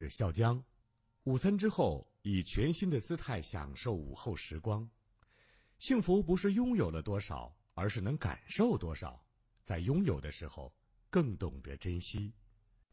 [0.00, 0.62] 是笑江，
[1.24, 4.88] 午餐之后以全新的姿态享受午后时光。
[5.80, 9.20] 幸福不是拥有了多少，而是能感受多少。
[9.64, 10.72] 在拥有的时候，
[11.10, 12.32] 更懂得珍惜。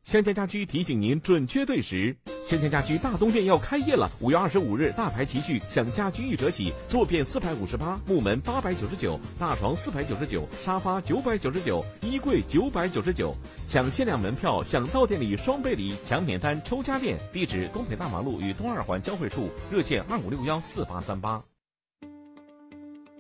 [0.06, 4.08] 香家家居提醒您准确对时，香家家居大东店要开业了。
[4.20, 13.36] 五月二十五日，大牌齐聚，享家居一折起，坐便四百五十八，木门八百九十九，大床四百九十九，沙发九百九十九，衣柜九百九十九，
[13.68, 17.18] 抢限量门票，享到店里双倍礼，抢免单抽家电。
[17.34, 21.44] 地址：东北大马路与东二环交汇处，热线二五六幺四八三八。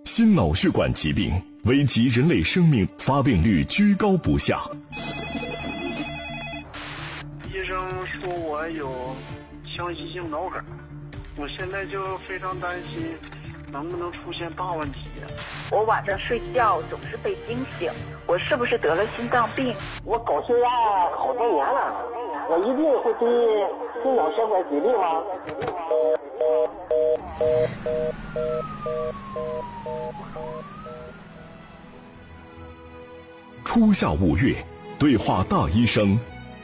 [0.03, 1.33] 心脑血管疾病
[1.63, 4.61] 危及人类生命，发病率居高不下。
[8.25, 8.91] 说我有
[9.63, 10.59] 强心性脑梗，
[11.37, 13.15] 我现在就非常担心，
[13.71, 15.01] 能不能出现大问题？
[15.69, 17.91] 我晚上睡觉总是被惊醒，
[18.25, 19.75] 我是不是得了心脏病？
[20.03, 20.67] 我高血压
[21.15, 21.95] 好多年了，
[22.49, 25.21] 我一定会得心脑血管疾病吗？
[33.63, 34.55] 初夏五月，
[34.97, 36.17] 对话大医生。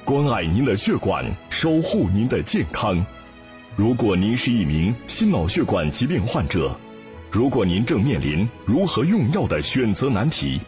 [0.04, 3.04] 关爱您的血管，守护您的健康。
[3.76, 6.76] 如果您是一名心脑血管疾病患者，
[7.30, 10.60] 如果您正面临如何用药的选择难题，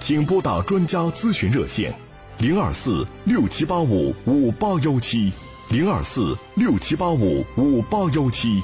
[0.00, 1.92] 请拨打专家咨询热线：
[2.38, 5.32] 零二四六七八五五八幺七，
[5.70, 8.62] 零二四六七八五五八幺七。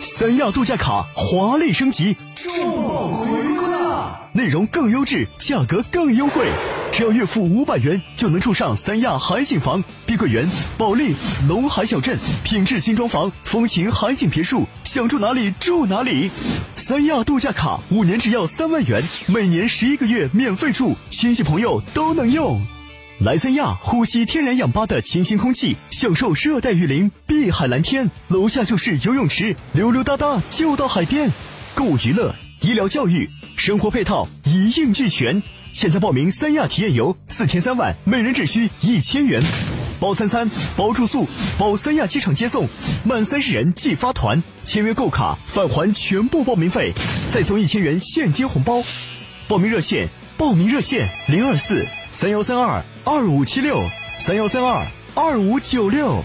[0.00, 3.83] 三亚度假卡华丽升级，重回归。
[4.32, 6.46] 内容更优质，价格更优惠，
[6.92, 11.14] 只要月付五百元就能住上三亚海景房、碧桂园、保利、
[11.48, 16.30] 龙海小镇，品质精装房，风情海景别墅，想住哪里住哪里。
[16.74, 22.60] 三亚度假卡五年只要三万元，每年十一个月免费住，亲戚朋友都能用。
[23.20, 31.30] 来三亚呼吸天然氧吧的清新空气，享受热带雨林、碧海蓝天，楼下就是游泳池，溜溜达达就到海边。
[31.74, 32.34] 购物娱乐。
[32.64, 35.42] 医疗教育、生活配套一应俱全。
[35.74, 39.42] 现在报名三亚体验游，四天三晚，每人只需一千元，
[40.00, 42.66] 包餐餐、包住宿、包三亚机场接送，
[43.04, 44.42] 满三十人即发团。
[44.64, 46.94] 签约购卡返还全部报名费，
[47.30, 48.82] 再送一千元现金红包。
[49.46, 50.08] 报名热线：
[50.38, 56.24] 报名热线零二四三幺三二二五七六三幺三二二五九六。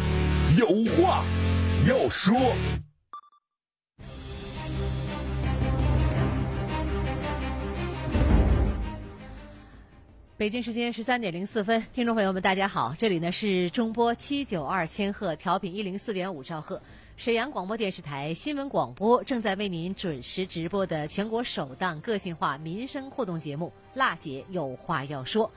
[0.57, 1.23] 有话
[1.87, 2.35] 要说。
[10.35, 16.81] 北京时间十三点零四分，听众朋友们，大家好，这里呢是中波七九二千赫，调频一零四点五兆赫，
[17.15, 25.47] 沈阳广播电视台新闻广播正在为您准时直播的全国首档个性化民生互动节目《辣姐有话要说》。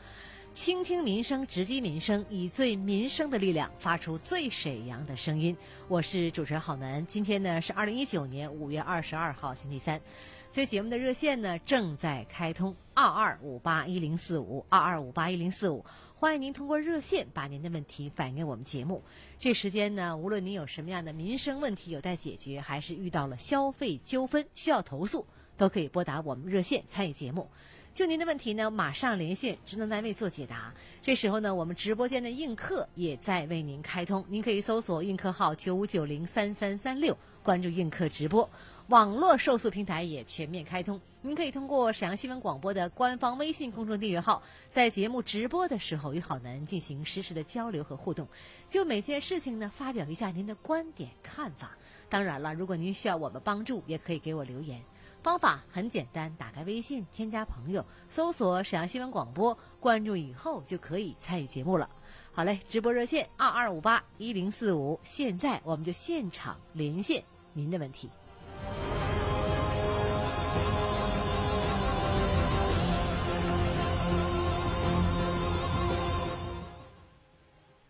[0.54, 5.54] 倾听民生，直击民生，以最民生的力量发出最沈阳的声音。
[5.88, 7.04] 我是主持人郝楠。
[7.06, 10.00] 今天呢是二零一九年五月二十二号星期三，
[10.48, 15.84] 所以节目的热线呢正在开通二二五八一零四五二二五八一零四五，
[16.14, 19.02] 欢迎您通过热线把您的问题反映给我们节目。
[19.40, 25.26] 这时间呢，无论您有什么样的民生问题有待解决，还是遇到了消费纠纷需要投诉，
[25.56, 27.50] 都可以拨打我们热线参与节目。
[27.94, 30.74] 就您的问题呢，马上连线职能单位做解答。
[31.00, 38.50] 这时候呢，我们直播间的映客也在为您开通，您可以搜索映客号九五九零三三三六，关注映客直播。
[38.88, 48.26] 网络受诉平台也全面开通，您可以通过沈阳新闻广播的官方微信公众订阅号，在节目直播的时候与好男进行实时的交流和互动，
[48.68, 51.70] 就每件事情呢发表一下您的观点看法。
[52.08, 54.82] 当然了，如果您需要我们帮助，也可以给我留言。
[55.24, 61.88] 方法很简单，打开微信，添加朋友，搜索沈阳新闻广播，关注以后就可以参与节目了。
[62.30, 67.24] 好嘞，直播热线二二五八一零四五，现在我们就现场连线
[67.54, 68.10] 您的问题。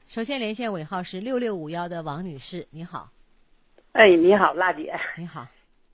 [0.07, 3.11] 首先连线尾号是六六五幺的王女士，你好。
[3.91, 4.95] 哎，你好，辣姐。
[5.19, 5.45] 你好。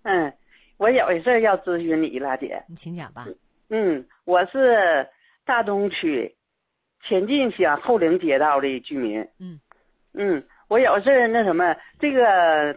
[0.02, 0.30] 嗯，
[0.80, 2.64] 我有一事儿要咨询你，辣姐。
[2.66, 3.26] 你请讲吧。
[3.68, 5.06] 嗯，我是
[5.44, 6.34] 大东区
[7.02, 9.20] 前进乡后陵街道的居民。
[9.38, 9.60] 嗯。
[10.14, 12.74] 嗯，我有事儿那什么，这个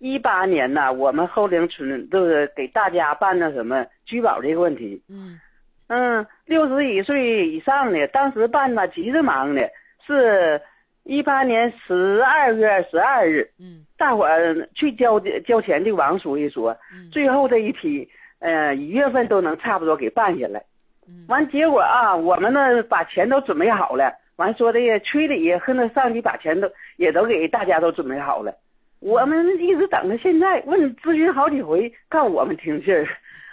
[0.00, 5.02] 一八年呢，我们后陵村就是给大家办那什么居保这个问题。
[5.08, 5.40] 嗯。
[5.86, 9.66] 嗯，六十一岁以上的，当时办呢急着忙的，
[10.06, 10.60] 是。
[11.06, 18.08] 一八年十二月十二日，嗯，大伙儿去交交钱的王书记说，嗯，最后这一批，
[18.40, 20.60] 呃，一月份都能差不多给办下来，
[21.06, 28.52] 嗯，完结果啊，我们呢把钱都准备好了，完说的区里和那上级把钱都也都给大家都准备好了，
[28.98, 33.06] 我们一直等到现在，问咨询好几回，告诉我们听信儿，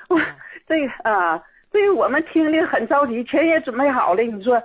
[0.10, 0.20] 我
[0.66, 1.40] 这个啊，
[1.72, 4.60] 这个我们听的很着急，钱也准备好了，你说。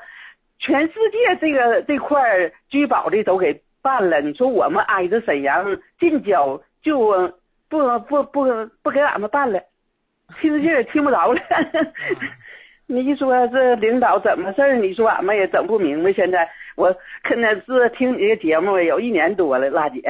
[0.58, 2.20] 全世界这个这块
[2.68, 7.32] 居保的都给办了，你说我们挨着沈阳近郊就
[7.68, 8.44] 不不不
[8.82, 9.60] 不给俺们办了，
[10.34, 11.40] 听信也听不着了。
[12.86, 14.74] 你一说这领导怎么事儿？
[14.76, 16.12] 你说俺们也整不明白。
[16.12, 20.02] 现在我可能是听你这节目有一年多了，辣姐，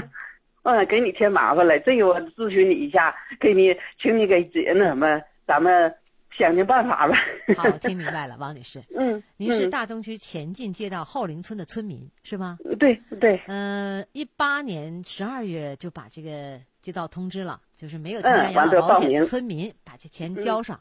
[0.62, 1.78] 嗯，给你添麻烦了。
[1.80, 5.94] 这个我咨询你一下，给你，请你给姐那什么，咱们。
[6.36, 7.14] 想尽办法吧。
[7.56, 8.80] 好，听明白了，王女士。
[8.96, 12.58] 嗯，您是大东区前进街道后林村的村民是吗？
[12.78, 13.40] 对对。
[13.46, 20.78] 嗯，一八年十二月就把这个街道通知了，就是没有参加养老保险的村民把这钱交上。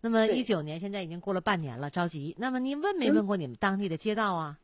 [0.00, 2.34] 那么一九年现在已经过了半年了，着急。
[2.38, 4.56] 那么您问没问过你们当地的街道啊？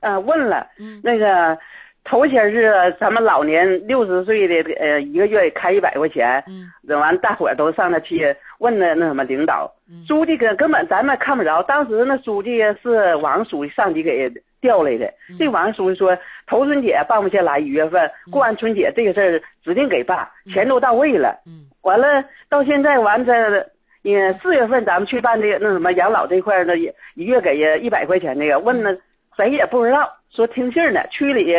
[0.00, 0.66] 呃，问了。
[0.78, 1.00] 嗯。
[1.02, 1.58] 那个。
[2.06, 9.70] 头先是咱们老年六十岁的，呃，一个月开一百块钱，嗯，整完大伙儿都上那去问了那什么领导，
[10.08, 14.32] 书记根根本咱们看不着，当时那书记是王书记上级给
[14.62, 16.16] 调来的，这王书记说
[16.46, 23.68] 头春节办不下来，一月份过完春节这个事儿指定给办，钱都到位了，嗯，完了到现在完这，
[24.00, 28.96] 也，四月份咱们去办这个那什么养老这块儿呢，一一月给一百块钱那个，问了
[29.36, 30.10] 谁也不知道。
[30.30, 31.54] 说听信呢，区里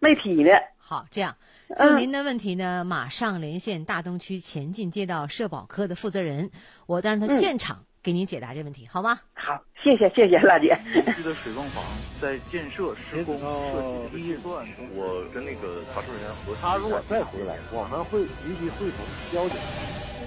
[0.00, 0.50] 没批呢。
[0.78, 1.32] 好，这样
[1.74, 6.50] 就您的问题呢，马上连线大东区前进街道社保科的负责人，
[6.86, 9.18] 我让他现场给您解答这问题，好吗？
[9.34, 10.78] 好，谢谢谢谢辣姐。
[10.94, 11.84] 区的水泵房
[12.20, 14.64] 在建设施工设计阶段，
[14.94, 19.58] 我跟那个查收人员核他如果再回来，我们会立即会同交警。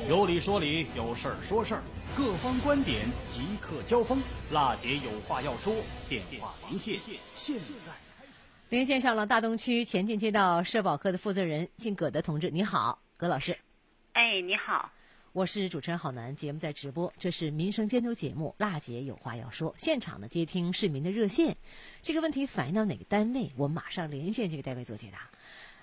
[0.10, 1.82] 有理说理，有事儿说事儿。
[2.18, 4.22] 各方观点即刻交锋，
[4.52, 5.74] 辣姐有话要说，
[6.10, 6.98] 电话连线
[7.34, 7.89] 现在。
[8.70, 13.58] 连线上了大东区前进街道社保科的负责人，姓葛的同志，你好，葛老师。
[14.14, 14.92] 哎，你好，
[15.34, 21.58] 我是主持人郝楠，节目在直播，这是民生监督节目，辣姐有话要说，现场呢接听市民的热线，
[22.04, 25.32] 这个问题反映到哪个单位，我们马上连线这个单位做解答。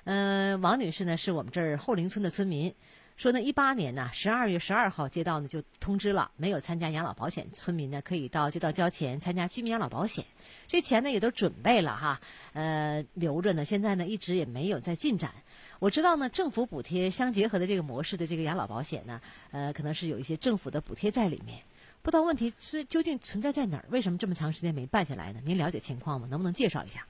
[0.04, 2.72] 嗯，王女士呢是我们这儿后陵村的村民。
[3.16, 10.26] 说呢，一八年呢，十二月十二号，街道呢就通知了，没有参加养老保险村民呢，可以到街道交钱参加居民养老保险。
[10.68, 12.20] 这钱呢也都准备了哈，
[12.52, 13.64] 呃，留着呢。
[13.64, 15.32] 现在呢一直也没有在进展。
[15.78, 21.62] 我知道呢，政府补贴相结合的这个模式的这个养老保险呢，呃，可能是有一些政府的补贴在里面。
[22.02, 23.86] 不知道问题是究竟存在在哪儿？
[23.88, 25.40] 为什么这么长时间没办下来呢？
[25.42, 26.28] 您了解情况吗？
[26.30, 27.06] 能不能介绍一下？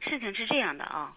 [0.00, 1.14] 事情是这样的啊，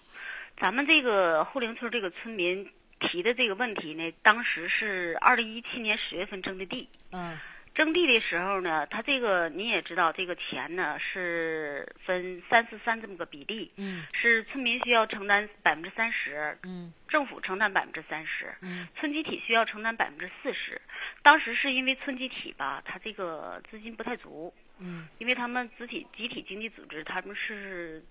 [0.59, 2.69] 咱们这个后陵村这个村民。
[3.03, 6.89] 提的这个问题呢，当时是二零一七年十月份征的地。
[7.11, 7.37] 嗯。
[7.75, 13.71] 征地的时候呢，他这个你也知道，这个钱呢是分三四三这么个比例。
[13.77, 14.03] 嗯。
[14.13, 16.55] 是村民需要承担百分之三十。
[16.63, 16.93] 嗯。
[17.07, 18.53] 政府承担百分之三十。
[18.61, 18.87] 嗯。
[18.95, 20.79] 村集体需要承担百分之四十。
[21.23, 24.53] 当时是因为村集体吧，他这个资金不太足。
[24.77, 25.07] 嗯。
[25.17, 28.03] 因为他们集体集体经济组织，他们是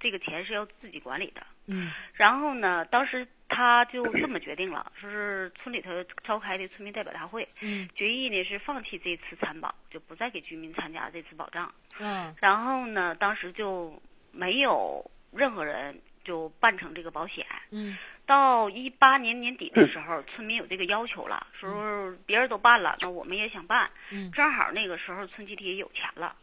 [0.00, 1.46] 这个钱是要自己管理的。
[1.66, 1.90] 嗯。
[2.14, 3.26] 然后呢，当时。
[3.46, 5.90] 他就这么决定了，说是村里头
[6.24, 11.72] 召开的村民代表大会，嗯，决议呢是放弃这次参保，就不再给居民参加这次保障。
[12.00, 17.46] 嗯，然后呢，当时就没有任何人就办成这个保险。
[17.70, 17.96] 嗯，
[18.26, 23.88] 到一八年年底的时候，村民有这个要求了，说别人都办了，那我们也想办。
[24.10, 26.34] 嗯，正好那个时候村集体也有钱了，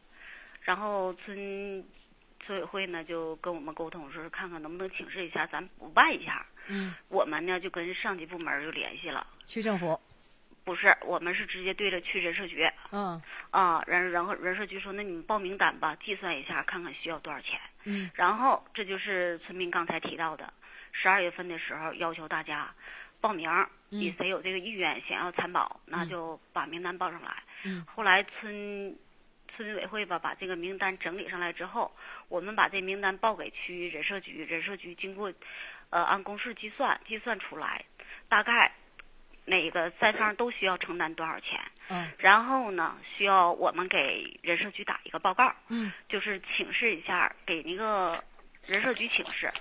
[0.62, 1.84] 然后村
[2.46, 6.46] 村委会呢就跟我们沟通，说是看看能不能请示一下，咱补办一下。
[6.68, 9.26] 嗯，我们呢就跟上级部门就联系了。
[9.46, 10.00] 区政府
[10.64, 12.70] 不是，我们是直接对着去人社局。
[12.92, 17.60] 嗯啊，然然后人社局说，那你们报名单吧，计算一下，看看需要多少钱。
[17.84, 20.54] 嗯然后这就是村民刚才提到的，
[20.92, 22.72] 十二月份的时候要求大家
[23.20, 23.50] 报名，
[23.90, 27.44] 你嗯谁有这个意愿想要参保，那就把名单报上来。
[27.64, 28.96] 嗯后来村
[29.56, 31.92] 村委会吧把这个名单整理上来之后，
[32.28, 35.34] 我们把这名单报给区人社局，人社局经过
[35.90, 37.86] 呃按公式计算，计算出来
[38.28, 38.72] 大概
[39.46, 41.60] 哪个三方都需要承担多少钱。
[41.90, 42.12] 嗯。
[42.18, 45.92] 然后呢，需要我们给人社局打一个报告，嗯。
[46.08, 48.24] 就是请示一下，给那个
[48.66, 49.52] 人社局请示，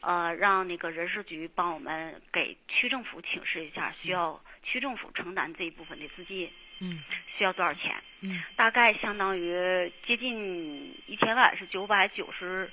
[0.00, 7.02] 呃，让那个人社局帮我们给区政府请示一下，需要区政府承担这一部分的资金，嗯
[7.36, 7.94] 需要多少钱？
[8.20, 12.70] 嗯大概相当于接近一千万，是九百九十，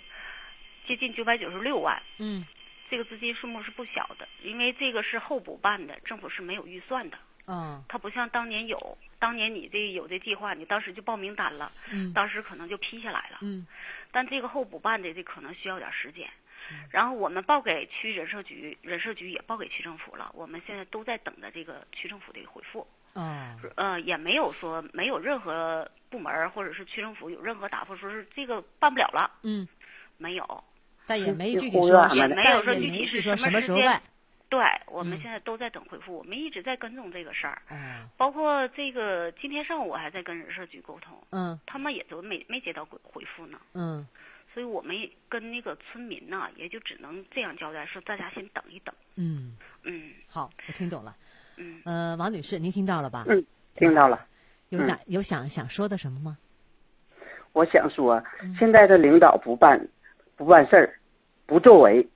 [0.85, 2.01] 接近九百九十六万。
[2.17, 2.45] 嗯
[2.89, 7.17] 这个资金数目是不小的，因为这个是后补办的，政府是没有预算的。
[7.47, 13.39] 嗯它不像当年有，当年你这有这计划，你当时就报名单了，嗯当时可能就批下来了。
[13.41, 13.65] 嗯
[14.11, 16.29] 但这个后补办的这可能需要点时间。
[16.89, 22.87] 然后我们报给区人社局，人社局也报给区政府了，我们现在都在等着这个区政府的回复。
[23.13, 29.67] 哦呃，也没有说没有任何部门或者是区政府有任何答复，说是这个办不了了，嗯，
[30.17, 30.63] 没有。
[31.05, 34.01] 但也没具体说也，没有说具体是什么时间时候办。
[34.49, 37.61] 对，我们嗯现在都在等回复，我们一直在跟踪这个事儿。
[37.69, 44.07] 嗯包括这个今天上午我还在跟人社局沟通，嗯他们也都没没接到回回复呢，嗯
[44.53, 48.93] 所以我们也跟那个村民呢，也就只能这样交代，说大家先等一等。
[49.15, 51.15] 嗯，嗯好，我听懂了。
[51.57, 53.25] 嗯，呃，王女士，您听到了吧？
[53.27, 53.43] 嗯，
[53.75, 54.25] 听到了。
[54.69, 56.37] 有哪有想想说的什么吗？
[57.51, 59.87] 我想说，嗯现在的领导不办
[60.35, 60.99] 不办事儿，
[61.45, 62.07] 不作为，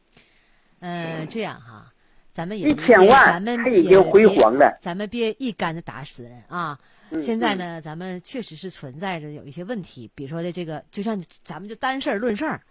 [0.80, 1.94] 呃，这样哈，
[2.32, 6.80] 咱们也一千万咱们他已经辉煌了别咱们别一竿子打死人啊！
[7.10, 12.62] 嗯现在呢，咱们确实是存在着有一些问题，比如说的这个，就像咱们就单事儿论事儿。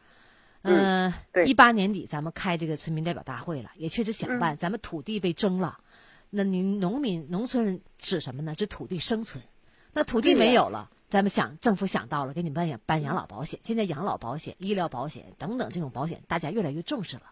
[0.62, 4.56] 嗯呃，一八年底咱们开这个村民代表大会了，也确实想嗯办。
[4.56, 5.78] 咱们土地被征了，
[6.30, 8.54] 那您农民农村人指什么呢？
[8.54, 9.42] 指土地生存。
[9.92, 13.59] 那土地没有了，咱们想政府想到了，给你们办养办养老保险。
[13.62, 17.23] 现在养老保险、医疗保险等等这种保险，大家越来越重视了。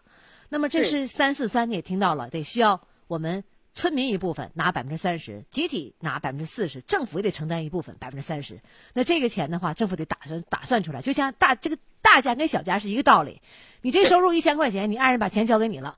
[0.49, 8.59] 那么这是三四三，你也听到了，得需要我们村民一部分拿百分之三十，集体拿百分之四十，政府也得承担一部分百分之三十。
[8.93, 13.41] 那这个钱的话，政府得打算打算出来，就像大这个大家跟小家是一个道理。
[13.81, 15.97] 你这收入一千块钱，你爱人把钱交给你了，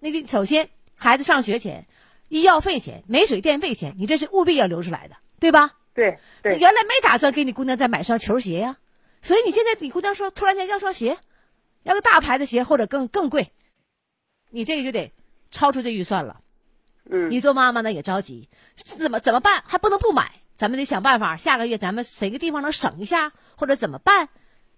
[0.00, 0.68] 那个首先
[1.00, 1.86] 孩子上学钱、
[2.28, 5.78] 医药费钱、没水电费钱，你这是务必要留出来的，对吧？
[5.94, 6.58] 对对。
[6.58, 8.76] 原来没打算给你姑娘再买双球鞋呀、
[9.22, 11.16] 所以你现在你姑娘说突然间要双鞋，
[11.84, 13.50] 要个大牌子鞋或者更更贵，
[14.50, 15.10] 你这个就得
[15.50, 16.42] 超出这预算了。
[17.10, 19.64] 嗯，你做妈妈呢也着急，怎么怎么办？
[19.66, 21.38] 还不能不买，咱们得想办法。
[21.38, 24.28] 下个月咱们谁个地方能省一下，或者怎么办？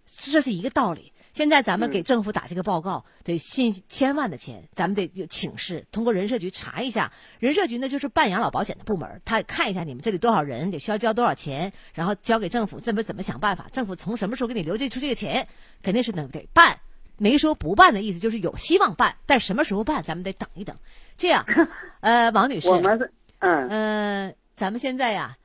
[0.06, 1.11] 这是一个道理。
[1.32, 7.10] 现在咱们给政府打这个报告，得信千万的钱，咱们得有请示，通过人社局查一下。
[7.38, 13.66] 人社局呢就是办养老保险的部门，他看一下你们这里多少人，得需要交多少钱，然后交给政府，政府怎么想办法？
[13.72, 15.48] 政府从什么时候给你留这出这个钱？
[15.82, 16.80] 肯定是能得办，
[17.16, 20.76] 没说不办的意思，就是有希望办，但什么时候办，咱们得等一等。
[21.16, 21.46] 这样，
[22.00, 25.36] 呃，王女士，我们是嗯呃，咱们现在呀，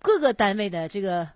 [0.00, 1.28] 各个单位的这个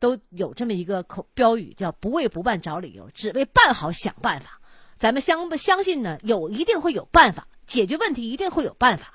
[0.00, 4.58] 都有这么一个口标语，叫“不为不办找理由，只为办好想办法”。
[4.96, 9.14] 咱们相相信呢，有一定会有办法解决问题，一定会有办法。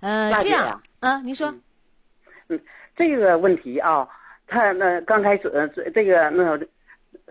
[0.00, 1.54] 呃，这样啊，您说，
[2.48, 2.60] 嗯，
[2.96, 4.08] 这个问题啊，
[4.46, 6.58] 他那刚开始呃这这个那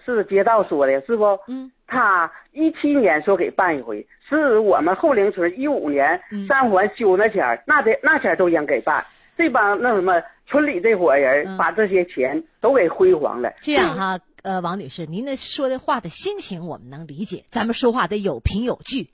[0.05, 1.39] 是街道说的，是不？
[1.47, 1.71] 嗯。
[1.85, 9.05] 他一七年说给办一回，是我们后陵村一五年嗯三环修那前儿，那得那前儿都应给办。
[9.37, 13.49] 这帮那什么村里这伙人把这些钱都给辉煌了。
[13.49, 19.09] 嗯这样哈，呃，王女士，您那说的话的心情我们能理解，咱们说话得有凭有据，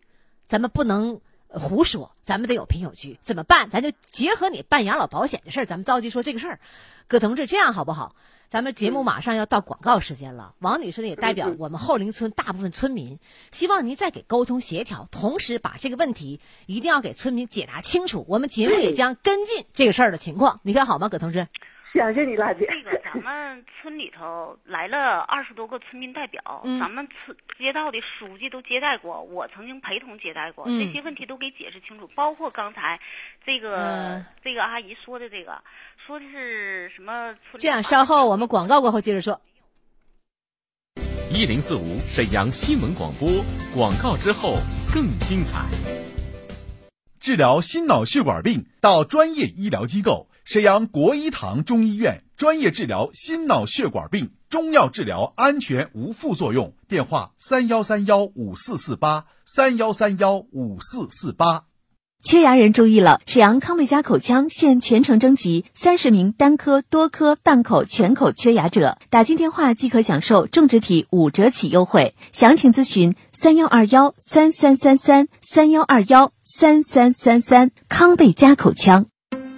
[0.46, 3.18] 咱们不能呃胡说，咱们得有凭有据。
[3.22, 3.70] 怎么办？
[3.70, 6.60] 咱就结合你办养老保险的事儿，咱们着急说这个事儿。
[7.08, 8.16] 葛同志，这样好不好？
[8.50, 13.20] 咱们节目马上要到广告时间了，王女士呢也代表我们后林村大部分村民，
[13.52, 18.26] 希望您再给沟通协调，同时把这个问题一定要给村民解答清楚。
[18.28, 21.48] 我们节目也将跟进这个事儿的情况，你看好吗，葛同志？
[21.94, 22.68] 谢谢你，大姐。
[22.68, 33.00] 这个咱们村里头来了二十多个村民代表，嗯咱们村街道的书记都接待过，我曾经陪同接待过，嗯这些问题都给解释清楚，包括刚才
[33.46, 35.62] 这个、嗯这个阿姨说的这个，
[36.06, 39.40] 说的是什么村这样，稍后我们广告过后接着说。
[41.32, 43.30] 一零四五沈阳新闻广播，
[43.76, 44.56] 广告之后
[44.92, 45.66] 更精彩。
[47.20, 56.74] 治疗心脑血管病到专业医疗机构沈阳国医堂中医院，专业治疗心脑血管病，中药治疗安全无副作用。
[56.88, 61.66] 电话：三幺三幺五四四八三幺三幺五四四八。
[62.24, 63.22] 缺牙人注意了！
[63.28, 72.16] 沈阳康贝佳口腔现全程征集三十名单颗、多颗、半口、全口缺牙者，打进电话即可享受种植体五折起优惠。
[72.32, 77.70] 详情咨询三幺二幺三三三三三幺二幺三三三三。
[77.88, 79.09] 康贝佳口腔。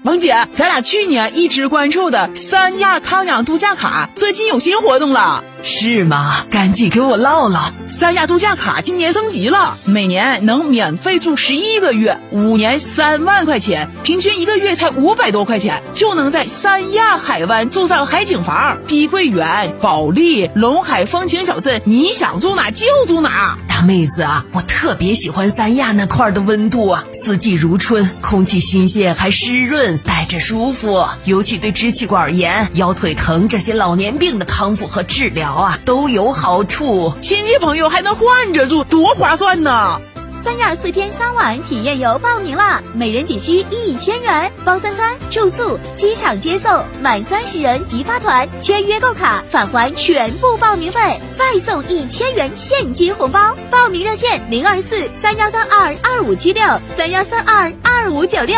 [0.04, 6.44] 萌姐，咱俩去年一直关注的三亚康养度假卡最近有新活动了，是吗？
[6.50, 7.72] 赶紧给我唠唠。
[7.88, 23.56] 三亚度假卡今年升级了，每年能免费住十一个月，五年三万块钱，平均一个月才五百多块钱，就能在三亚海湾住上海景房、碧桂园、保利、龙海风情小镇，你想住哪就住哪。
[23.82, 30.00] 妹子啊，我特别喜欢三亚那块的温度啊，四季如春，空气新鲜还湿润。
[30.06, 37.14] 带着舒服，尤其对支气管炎、腰腿疼这些老年病的康复和治疗啊都有好处。
[37.22, 40.00] 亲戚朋友还能换着住，多划算呢！
[40.44, 53.56] 三亚四天三晚体验游报名啦，每人仅需一千元，包三餐、住宿、机场接送，满三十人即发团，签约购卡返还全部报名费，再送一千元现金红包。
[53.70, 56.64] 报名热线零二四三幺三二二五七六
[56.98, 58.58] 三幺三二二五九六。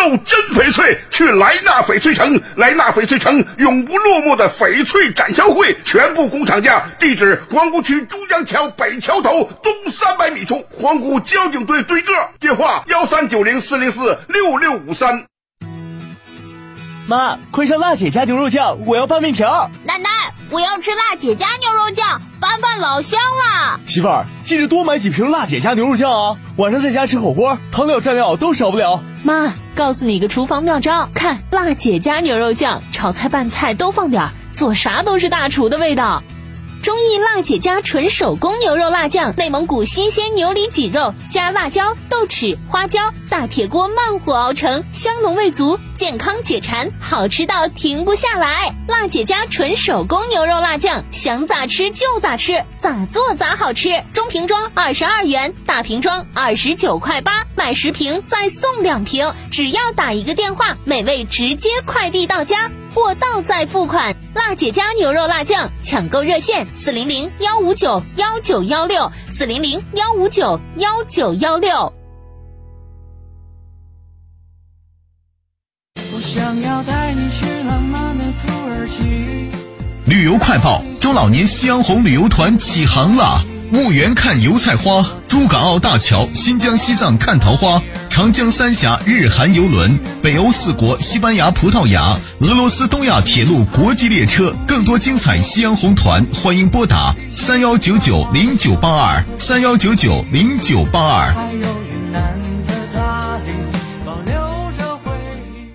[0.00, 2.40] 购真翡翠，去莱纳翡翠城。
[2.56, 6.82] 莱纳翡翠城永不落幕的翡翠展销会，全部工厂价。
[6.98, 12.12] 地址：皇姑区珠江桥北桥头东三百米处，皇姑交警队对个。
[12.38, 15.26] 电话：幺三九零四零四六六五三。
[17.06, 19.70] 妈，快上辣姐家牛肉酱，我要拌面条。
[19.84, 20.08] 奶奶，
[20.48, 23.78] 我要吃辣姐家牛肉酱，拌饭老香了。
[23.86, 29.02] 媳妇儿，记得多买几瓶辣姐家牛肉酱啊，晚上在家吃火锅，汤料蘸料都少不了。
[29.24, 36.22] 妈，告诉你个厨房妙招，看辣姐家牛肉酱，炒菜拌菜都放点儿，做啥都是大厨的味道。
[36.82, 48.74] 中意辣姐家纯手工牛肉辣酱，内蒙古新鲜牛里脊肉加辣椒、豆豉、花椒，大铁锅慢火熬成，香浓味足，健康解馋，好吃到停不下来。
[48.88, 54.02] 辣姐家纯手工牛肉辣酱，想咋吃就咋吃，咋做咋好吃。
[54.14, 64.14] 中瓶装二十二元，大瓶装二十九块八，买十瓶再送两瓶，只要打一个电话，美味直接快递到家，货到再付款。
[64.34, 71.92] 辣姐家牛肉辣酱抢购热线：四零零幺五九幺九幺六，四零零幺五九幺九幺六。
[76.12, 79.50] 我想要带你去浪漫的土耳其。
[80.06, 83.44] 旅游快报：中老年夕阳红旅游团起航了！
[83.72, 101.32] 婺源看油菜花，珠港澳大桥，新疆西藏看桃花，长江三峡日韩游轮，北欧四国西班牙、葡萄牙、俄罗斯东亚铁路国际列车，更多精彩夕阳红团，欢迎拨打三幺九九零九八二三幺九九零九八二。
[101.32, 103.52] 还有云南的大理，
[104.04, 104.32] 保留
[104.76, 105.12] 着回
[105.54, 105.70] 忆。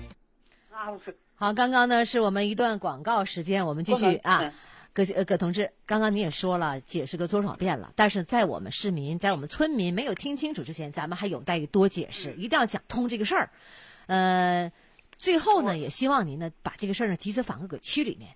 [1.36, 4.42] 好，刚刚呢是我们一段广告时间，我们继续啊。
[4.96, 13.50] 葛呃葛同志，刚刚你也说了，解释了多少遍了，但是在我们市民、在我们村民没有听清楚之前，咱们还有待于多解释，一定要讲通这个事儿。
[14.06, 14.72] 呃，
[15.18, 18.30] 最后呢，也希望您呢把这个事儿呢及时反馈给区里面。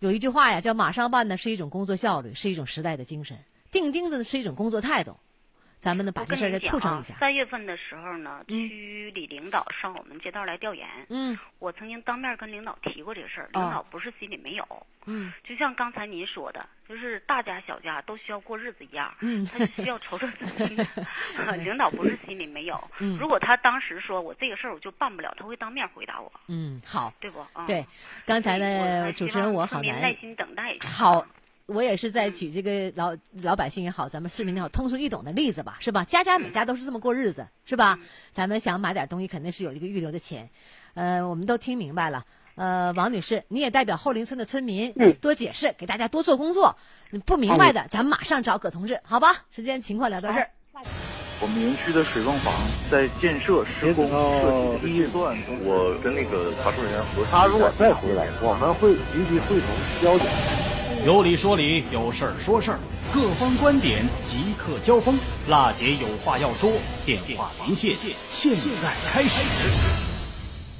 [0.00, 3.38] 有一句话呀，叫“马上办”呢是一种工作效率，是一种时代的精神；
[3.70, 5.16] 钉钉子呢是一种工作态度。
[5.84, 7.14] 咱们呢把这事儿再促成一下。
[7.20, 10.88] 三月份的时候呢，区里领导上我们街道来调研。
[11.10, 14.66] 嗯，我曾经当面跟领导提过这个事儿，哦领导不是心里没有。
[15.04, 20.74] 嗯，就像刚才您说的，就是大家小家都需要过日子一样，嗯他需要筹措资金。
[21.62, 27.40] 领导不是心里没有，嗯如果他当时说我这个事儿我就办不了，他会当面回答我，嗯，好，对不？
[27.52, 27.84] 啊，对，
[28.24, 30.88] 刚才呢，主持人我好难耐心等待一下。
[30.88, 31.26] 好，
[31.66, 36.04] 我也是在举这个老老百姓也好，咱们市民也好，通俗易懂的例子吧，是吧？
[36.04, 37.98] 家家每家都是这么过日子，是吧？
[38.30, 40.50] 咱们想买点东西，肯定是有一个预留的钱。
[40.92, 42.24] 呃，我们都听明白了。
[42.56, 46.76] 呃，王女士，你也代表后林村的村民，嗯多解释，给大家多做工作。
[47.10, 49.34] 你不明白的，咱马上找葛同志，好吧？
[49.50, 50.50] 时间情况聊到这儿。
[51.40, 52.52] 我们园区的水泵房
[52.90, 57.30] 在建设施工设计的阶段，我跟那个查收人员核实。
[57.30, 59.68] 他如果再回来，我们会立即会同
[60.02, 60.28] 交警。
[61.04, 62.80] 有理说理，有事儿说事儿，
[63.12, 65.18] 各方观点即刻交锋。
[65.50, 66.72] 辣姐有话要说，
[67.04, 67.94] 电话连线
[68.30, 69.38] 现在开始。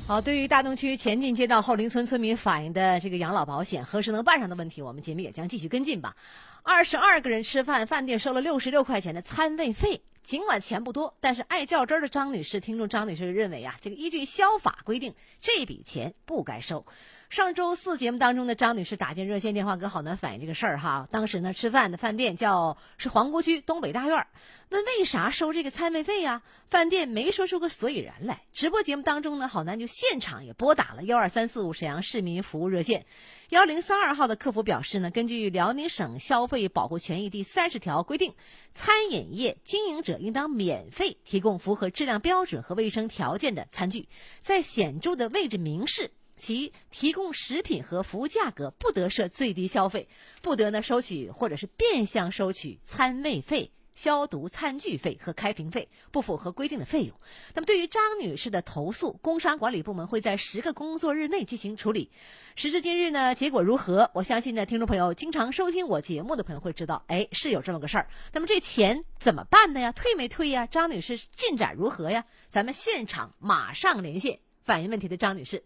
[0.06, 6.16] 好，对于大东区前进街道后林村村民反映的这个养老保险何时能办上的问题，我们节目也将继续跟进吧。
[6.62, 10.00] 二十二个人吃饭，饭店收了六十六块钱的餐位费。
[10.22, 16.86] 尽管钱不多，但是爱较真的张女士，听众张女士认为啊，这个依据消法规定，这笔钱不该收。
[17.34, 21.08] 上周四节目当中呢，张女士打进热线电话跟郝楠反映这个事儿哈。
[21.10, 24.24] 当时呢，吃饭的饭店叫是皇姑区东北大院，
[24.68, 26.42] 问为啥收这个餐位费呀？
[26.70, 28.42] 饭店没说出个所以然来。
[28.52, 33.04] 直播节目当中呢，郝楠就现场也拨打了幺二三四五沈阳市民服务热线，
[33.48, 38.32] 幺零三二号的客服表示呢，根据辽宁省消费保护权益第三十条规定，
[38.70, 44.08] 餐饮业经营者应当免费提供符合质量标准和卫生条件的餐具，
[44.40, 46.12] 在显著的位置明示。
[46.36, 50.08] 其提供食品和服务价格不得设最低消费，
[50.42, 57.14] 不得呢收取或者是变相收取餐位费、消毒餐具费和开瓶费，不符合规定的费用。
[57.54, 62.10] 那么，对于张女士的投诉，工商管理部门会在十个工作日内进行处理。
[62.56, 64.10] 时至今日呢，结果如何？
[64.12, 68.08] 我相信呢，听众朋友经常收听我节目的朋友会知道，哎，是有这么个事儿。
[68.32, 69.92] 那么这钱怎么办的呀？
[69.92, 70.66] 退没退呀？
[70.66, 72.24] 张女士进展如何呀？
[72.48, 75.62] 咱们现场马上连线反映问题的张女士。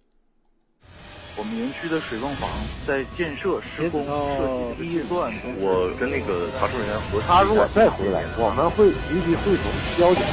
[1.38, 2.51] 我们园区的水泵房
[2.85, 10.24] 在建设施工设计阶段，我跟那个查收人员核他如果再回来，我们会立即汇总交警。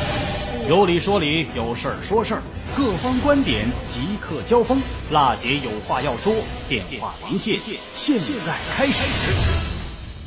[0.68, 2.41] 有理说理，有事儿说事儿，
[2.76, 4.82] 各方观点即刻交锋。
[5.12, 6.34] 辣姐有话要说，
[6.68, 7.60] 电话连线，
[7.94, 9.06] 现在开始。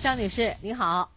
[0.01, 1.11] 张女士，你好。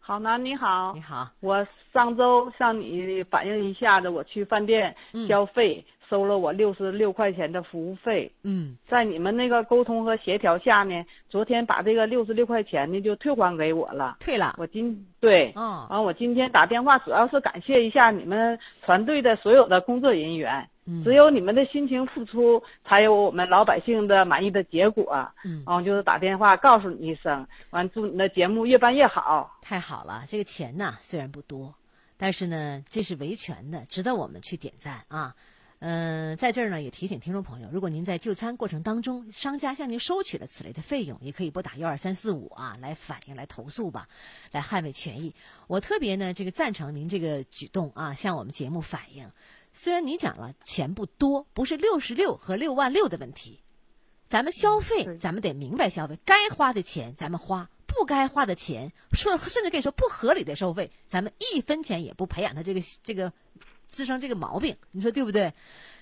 [0.00, 0.92] 好楠，你好。
[0.94, 1.28] 你好。
[1.40, 4.96] 我上周向你反映一下子，我去饭店
[5.28, 5.84] 消费。
[6.12, 14.56] 收了我六十六块钱的服务费，嗯，在你们那个沟通和协调下呢，昨天把这个六十六块钱呢就退还给我了，退了。
[14.58, 29.58] 我今对，嗯，完我今天打电话主要是感谢一下你们团队的所有的工作人员，嗯，只有你们的辛勤付出，才有我们老百姓的满意的结果，嗯，完就是打电话告诉你一声，完祝你的节目越办越好。
[29.62, 31.74] 太好了，这个钱呢虽然不多，
[32.18, 35.34] 但是呢这是维权的，值得我们去点赞啊。
[35.84, 44.08] 嗯，在这儿呢，也提醒听众朋友，如果您在就餐过程当中，商家向您收取了此类的费用，也可以拨打幺二三四五啊，来反映、来投诉吧，
[44.52, 45.34] 来捍卫权益。
[45.66, 49.28] 我特别呢，这个赞成您这个举动啊，向我们节目反映。
[49.72, 53.58] 虽然您讲了钱不多，不是六十六和六万六的问题，
[54.28, 63.32] 咱们消费，咱们得明白消费，该花的钱咱们花，不该花的钱，说甚至可以说不合理的收费，咱们一分钱也不培养他这个这个。
[63.92, 65.52] 滋生这个毛病，你说对不对？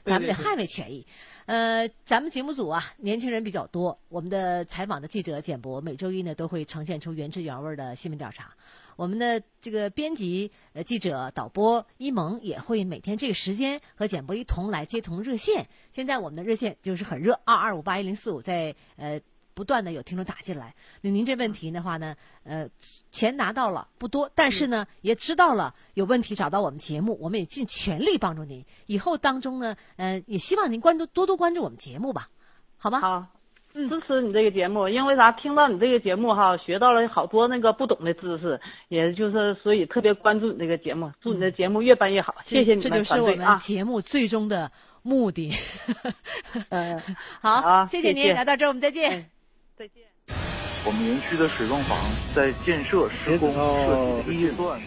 [0.05, 1.05] 咱们得捍卫权益。
[1.45, 8.55] 呃，咱们节目组啊，年轻人比较多，我们的采访的记者简博每周一呢都会呈现出原汁原味的新闻调查。
[8.97, 15.67] 我们的这个编辑、呃记者、导播一萌也会每天这个时间和简博一同来接通热线。
[15.91, 19.21] 现在我们的热线就是很热，二二五八一零四五，在呃。
[19.61, 22.67] 不断的有听众打进来，那您这问题的话呢，呃，
[23.11, 28.65] 钱拿到了不多，但是呢，也知道了有问题，找到我们节目，我们也尽全力帮助您。
[28.87, 32.27] 以后当中呢，呃，也希望您关注多多关注我们节目吧，
[32.79, 33.01] 好吧？
[33.01, 33.27] 好，
[33.75, 35.31] 支持你这个节目，因为啥？
[35.33, 42.35] 听到你这个节目哈，学到了好多那个不懂的知识，也就是所以特别关注你这个节目，祝你的节目越办越好。
[42.47, 45.53] 谢谢你们这就是我们节目最终的目的。
[46.71, 47.01] 嗯，
[47.41, 49.40] 好，谢谢您，来到这儿我们再见。
[49.81, 50.05] 再见。
[50.85, 51.97] 我们园区的水泵房
[52.35, 54.79] 在建设施工设计阶段，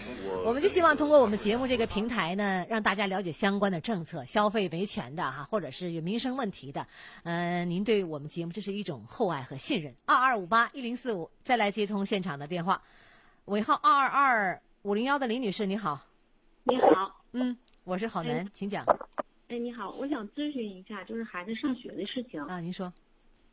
[0.44, 6.86] 我们就希望通过我们节目这个平台呢，让大家了解相关的政策、消费维权的哈，或者是有民生问题的。
[7.24, 9.92] 嗯，您对我们节目这是一种厚爱和信任。
[10.06, 12.80] 二二五八一零四五，再来接通现场的电话，
[13.46, 16.00] 尾号二二二五零幺的李女士，你好。
[16.62, 17.20] 你好。
[17.32, 18.84] 嗯，我是郝楠，请讲。
[19.48, 22.40] 哎，你好，我想咨询一下，就是孩子上学的事情。
[22.42, 22.92] 啊，您说。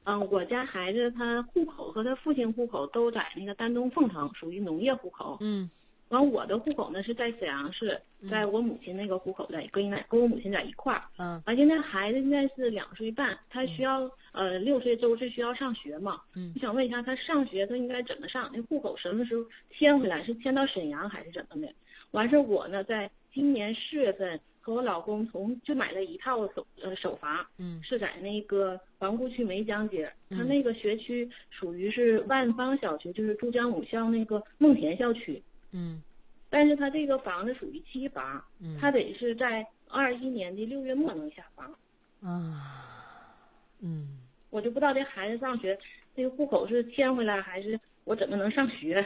[0.04, 5.38] 嗯，我家孩子他户口和他父亲户口都在那个丹东凤城，属于农业户口。
[5.42, 5.70] 嗯。
[6.10, 11.04] 完，我的户口呢是在沈阳市，在我母亲那个户口在跟在跟我母亲在一块儿。
[11.18, 11.42] 嗯。
[11.46, 16.20] 完，现在孩子现在是两岁半，他需要呃六岁周岁需要上学嘛？
[16.36, 16.52] 嗯。
[16.56, 18.50] 我想问一下，他上学他应该怎么上？
[18.54, 20.24] 那户口什么时候迁回来？
[20.24, 21.72] 是迁到沈阳还是怎么的？
[22.10, 24.40] 完事我呢，在今年四月份。
[24.62, 36.00] 和我老公同就买了一套首呃首房，嗯，是在那个皇姑区梅江街，他那个学区属于是万方小区，就是珠江母校那个梦田校区，嗯，
[36.48, 41.76] 但是他这个房子属于期房，嗯，他得是在二一年的六月末能下房，
[42.22, 43.36] 啊，
[43.80, 44.20] 嗯，
[44.52, 45.78] 我就不知道这孩子上学
[46.16, 49.04] 这个户口是迁回来还是我怎么能上学？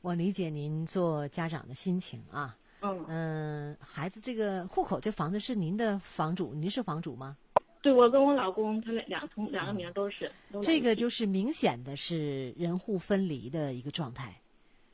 [0.00, 2.56] 我理解您做家长的心情啊。
[2.84, 7.36] 嗯嗯，孩子这个户口这房子是您的房主，您是房主吗？
[7.80, 10.30] 对，我跟我老公他俩两同两个名都是。
[10.62, 14.34] 这个就是明显的是人户分离的一个状态，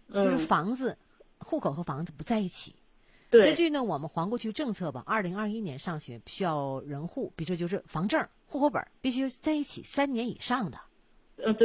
[0.09, 0.97] 嗯就是房子、
[1.39, 2.75] 户口和房子不在一起。
[3.29, 10.79] 对根据呢我们皇姑区政策吧，二零二一年上学需要人户，比如说就是房证、户口本必须在一起三年以上的。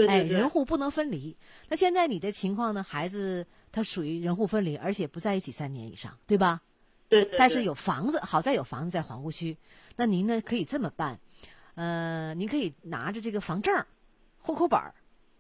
[0.08, 0.24] 哎。
[0.24, 1.36] 人户不能分离。
[1.70, 2.84] 那现在你的情况呢？
[2.84, 6.62] 孩子他属于人户分离，而且不在一起三年以上，对吧？
[7.10, 7.38] 对对。
[7.38, 9.58] 但是有房子，好在有房子在皇姑区。
[9.96, 11.20] 那您呢可以这么办，
[11.76, 13.86] 呃，您可以拿着这个房证、
[14.40, 14.94] 户口本儿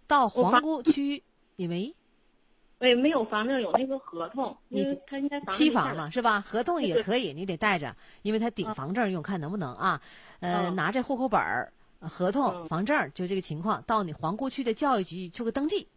[0.07, 1.21] 到皇姑区，
[1.55, 1.93] 因为
[2.79, 6.41] 哎，没有房证，有那个合同，因为他应该房期房嘛，是吧？
[6.41, 10.01] 合同也可以，你得带着，因为他顶房证用，看能不能啊？
[10.41, 11.39] 呃，嗯拿着户口本
[11.99, 15.87] 合同、嗯房证，就这个情况，到你皇姑区的教育局做个登记，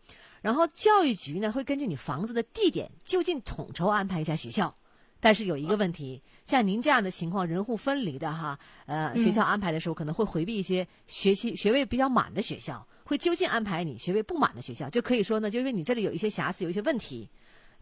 [0.40, 4.74] 然后教育局呢会根据你房子的地点就近统筹安排一下学校。
[5.20, 8.56] 但是有一个问题，像您这样的情况，人户分离的哈，
[8.86, 14.88] 呃，嗯学校安排的时候可能会回避一些学期学位比较满的学校，会就近安排你学位不满的学校。
[14.88, 17.28] 就可以说呢，就因为你这里有一些瑕疵，有一些问题，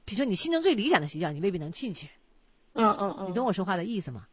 [0.07, 2.09] 比如说你心中最理想的学校，你未必能进去。
[2.73, 3.29] 嗯嗯嗯。
[3.29, 4.27] 你懂我说话的意思吗？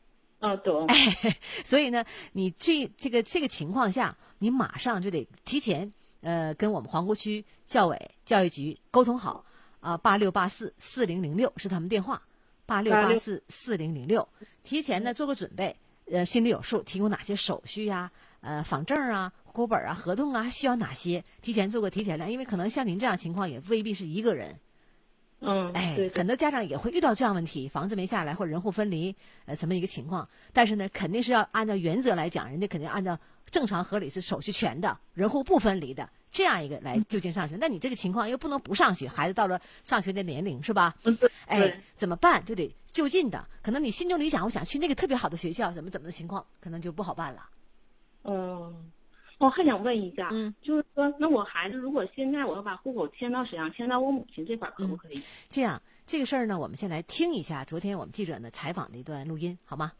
[0.43, 0.85] 嗯，懂。
[1.63, 2.03] 所以呢，
[2.33, 9.45] 你这这个这个情况下，你马上就得提前呃跟我们皇姑区教委教育局沟通好
[9.79, 12.21] 啊，八六八四四零零六是他们电话，
[12.65, 14.27] 八六八四四零零六，
[14.63, 15.73] 提前呢做个准备，
[16.11, 24.59] 呃心里有数，提供哪些手续呀、呃房证啊、户口本啊、合同啊需要哪些，提前做个提前量，因为可能像您这样情况也未必是一个人。
[25.45, 29.13] 嗯，哎对，对很多家长也会遇到这样问题，房子没下来或者人户分离，
[29.45, 30.27] 呃，这么一个情况。
[30.53, 33.19] 但是呢，肯定是要按照原则来讲，人家肯定按照
[33.51, 37.57] 正常合理是手续全的，人户不分离的这样一个来就近上学。
[37.59, 40.95] 那你这个情况又不能不上学，孩子到了上学的年龄是吧？
[41.03, 41.29] 嗯，对。
[41.45, 42.43] 哎，怎么办？
[42.45, 43.45] 就得就近的。
[43.61, 47.49] 可能你心中理想，我想去那个特别好的学校，怎么怎么的情况，可能就不好办了。
[48.23, 48.91] 嗯，
[49.43, 55.21] 我还想问一下，嗯，就是说，那我孩子如果现在我要把户口迁到沈阳，迁到我母亲这块儿，可不可以？
[55.49, 59.91] 这样，这个事儿呢，我们先来听一下昨天我们记者呢采访的一段录音，好吗？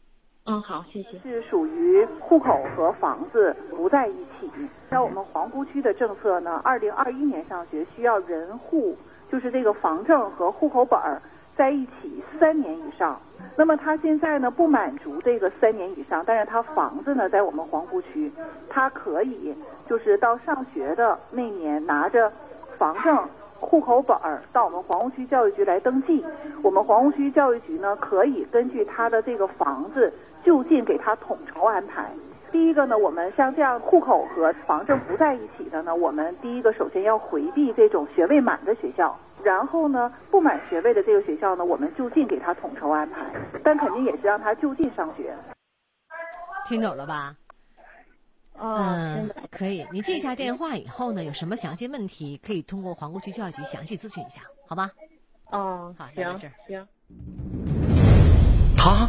[0.46, 1.18] 嗯，好，谢谢。
[1.18, 4.50] 是属于户口和房子不在一起。
[4.90, 8.96] 在我们皇姑区的政策呢，二零二一年上学需要人户，
[9.30, 11.20] 就是这个房证和户口本儿
[11.56, 13.20] 在一起三年以上。
[13.56, 18.32] 那么他现在呢不满足这个三年以上，但是他房子呢在我们皇姑区，
[18.68, 19.54] 他可以
[19.88, 22.32] 就是到上学的那年拿着
[22.78, 23.18] 房证。
[23.60, 26.22] 户口本儿到我们皇姑区教育局来登记，
[26.62, 30.12] 我们皇姑区教育局呢可以根据他的这个房子
[30.42, 32.10] 就近给他统筹安排。
[32.54, 43.26] 第一个呢，我们像这样户口和房证不在一起的呢，我们第一个首先要回避这种学位满的学校，然后呢，不满学位的这个学校呢，我们就近给他统筹安排，
[43.64, 45.34] 但肯定也是让他就近上学。
[46.68, 47.34] 听懂了吧？
[48.56, 49.84] 嗯，可以。
[49.90, 54.88] 你记一下电话以后呢，有什么详细问题可以通过皇姑区教育局详细咨询一下，好吧？
[55.50, 56.38] 哦，好，行。
[56.68, 56.86] 行。
[58.76, 59.08] 他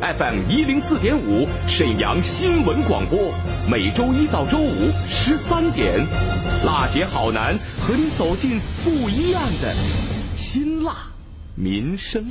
[0.00, 3.18] ，FM 一零四点五沈阳新闻广播，
[3.68, 5.98] 每周一到周五十三点，
[6.64, 9.74] 辣姐好男和你走进不一样的
[10.36, 10.94] 辛辣
[11.56, 12.24] 民生。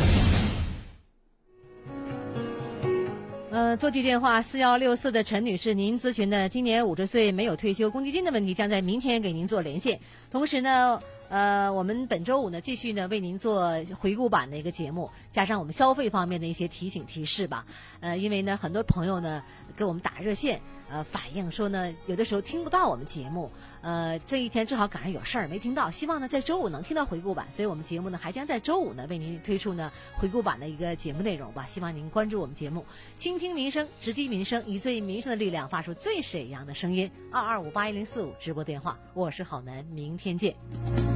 [3.50, 10.00] 呃，座机电话四幺六四的陈女士，您咨询的今年五十岁没有退休公积金的问题，将在明天给您做连线。
[10.30, 11.00] 同时呢，
[11.30, 17.66] 呃，我们本周五呢继续呢为您做回顾版的一个节目，加上我们消费方面的一些提醒提示吧。
[18.00, 19.44] 呃，因为呢很多朋友呢
[19.76, 31.66] 给我们打热线，呃反映说呢有的时候听不到我们节目，呃这一天正好赶上有事儿没听到，希望呢在周五能听到回顾版，所以我们节目呢还将在周五呢为您推出呢回顾版的一个节目内容吧。
[31.66, 32.86] 希望您关注我们节目，
[33.18, 37.12] 倾听民生，直击民生，以最民生的力量发出最沈阳的声音。
[37.32, 41.07] 二二五八一零四五直播电话，我是郝楠，明天见。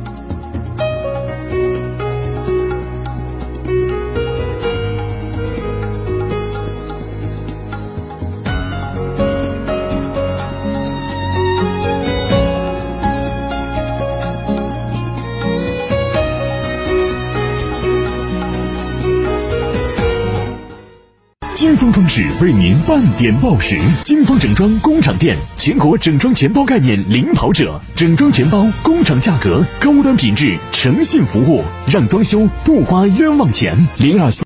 [21.81, 23.75] 装装饰为您半点报时。
[24.03, 33.75] 金风整装工厂店，全国整装全包概念领跑者，整装全包，工厂价格，高端品质，诚信服务，让装修不花冤枉钱。
[33.97, 34.39] 零二四。